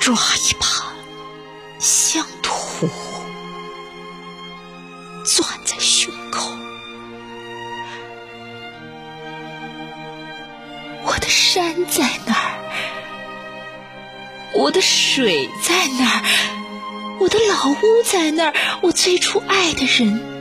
[0.00, 0.66] 抓一把
[1.78, 2.88] 乡土，
[5.24, 6.50] 攥在胸口。
[11.04, 12.58] 我的山在哪儿？
[14.54, 16.24] 我的水在哪儿？
[17.20, 18.54] 我的老屋在那儿？
[18.80, 20.39] 我最初爱的人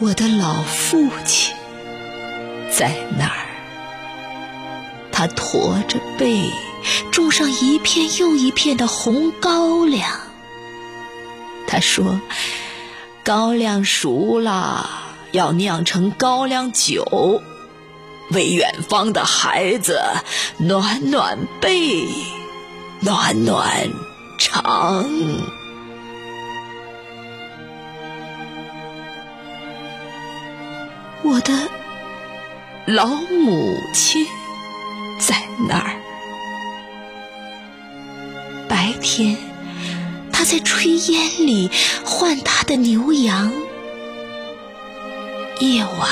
[0.00, 1.54] 我的老父亲
[2.70, 3.46] 在哪儿？
[5.12, 6.50] 他驼着背，
[7.12, 10.10] 种上一片又一片的红高粱。
[11.68, 12.20] 他说
[13.22, 14.90] ：“高粱熟了，
[15.30, 17.40] 要酿成高粱酒，
[18.30, 20.00] 为远方的孩子
[20.58, 22.08] 暖暖背，
[23.00, 23.88] 暖暖
[24.38, 25.08] 肠。”
[31.24, 31.70] 我的
[32.84, 34.26] 老母亲
[35.18, 35.34] 在
[35.66, 35.96] 哪儿？
[38.68, 39.38] 白天，
[40.30, 41.70] 她在炊烟里
[42.04, 43.50] 唤她的牛羊；
[45.60, 46.08] 夜晚，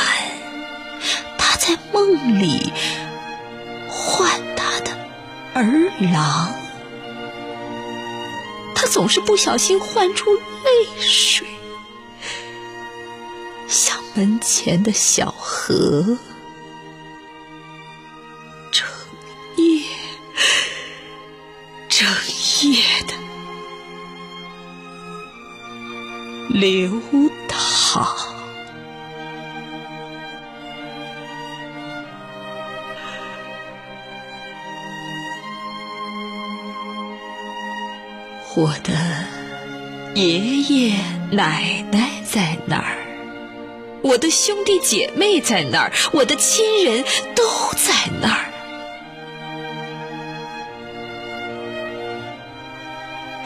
[1.37, 2.73] 她在梦里
[3.91, 4.93] 唤她的
[5.53, 6.55] 儿郎。
[8.75, 10.41] 她总是不小心唤出泪
[10.99, 11.47] 水。
[13.69, 16.19] 像门前的小河，
[18.71, 18.87] 整
[19.57, 19.83] 夜
[21.89, 22.07] 整
[22.63, 23.15] 夜的
[26.51, 27.01] 流
[27.49, 28.07] 淌。
[38.55, 38.93] 我的
[40.15, 40.95] 爷爷
[41.31, 43.02] 奶奶在哪儿？
[44.03, 47.45] 我的兄弟姐妹在那儿，我的亲人都
[47.77, 48.48] 在那儿。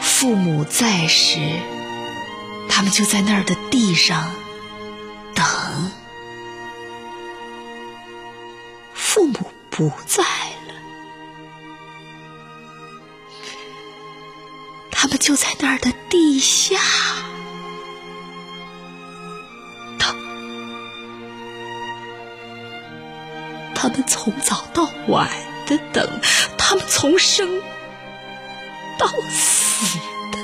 [0.01, 1.39] 父母在时，
[2.67, 4.35] 他们就在那儿的地上
[5.35, 5.45] 等；
[8.95, 10.73] 父母不在了，
[14.89, 16.79] 他们就在那儿的地下。
[23.79, 25.29] 他们从早到晚
[25.67, 26.03] 的等，
[26.57, 27.47] 他们从生
[28.97, 29.99] 到死
[30.31, 30.39] 的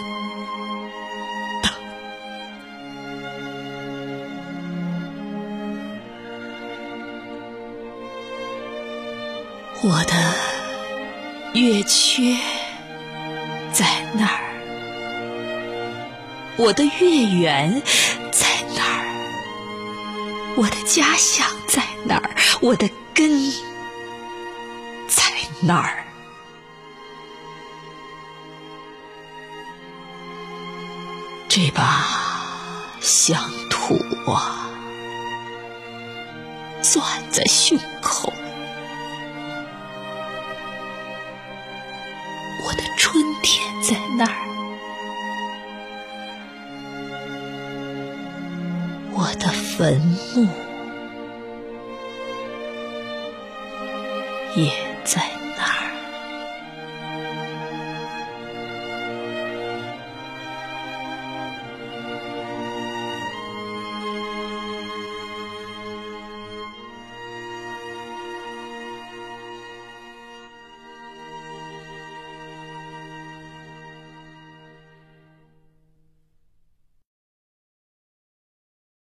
[1.64, 1.74] 等。
[9.82, 10.14] 我的
[11.60, 12.38] 月缺
[13.72, 13.84] 在
[14.14, 14.40] 那儿，
[16.56, 17.82] 我的月圆？
[20.56, 22.36] 我的家乡在哪儿？
[22.62, 23.50] 我的根
[25.08, 25.24] 在
[25.62, 26.06] 哪儿？
[31.50, 32.06] 这把
[33.02, 33.96] 乡土
[34.31, 34.69] 啊，
[36.81, 38.31] 攥在胸口。
[42.66, 44.53] 我的春天在哪儿？
[49.16, 50.00] 我的坟
[50.35, 50.47] 墓。
[54.56, 54.72] 也
[55.03, 55.43] 在。